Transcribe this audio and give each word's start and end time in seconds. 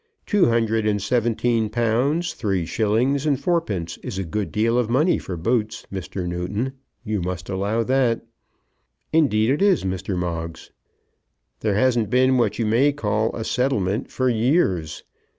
"Two 0.25 0.47
hundred 0.47 0.87
and 0.87 0.99
seventeen 0.99 1.69
pounds, 1.69 2.33
three 2.33 2.65
shillings 2.65 3.27
and 3.27 3.39
four 3.39 3.61
pence 3.61 3.97
is 3.97 4.17
a 4.17 4.23
good 4.23 4.51
deal 4.51 4.79
of 4.79 4.89
money 4.89 5.19
for 5.19 5.37
boots, 5.37 5.85
Mr. 5.93 6.27
Newton, 6.27 6.73
You 7.03 7.21
must 7.21 7.49
allow 7.49 7.83
that." 7.83 8.25
"Indeed 9.13 9.51
it 9.51 9.61
is, 9.61 9.83
Mr. 9.83 10.17
Moggs." 10.17 10.71
"There 11.59 11.75
hasn't 11.75 12.09
been 12.09 12.39
what 12.39 12.57
you 12.57 12.65
may 12.65 12.91
call 12.93 13.29
a 13.35 13.43
settlement 13.43 14.09
for 14.09 14.27
years. 14.27 15.03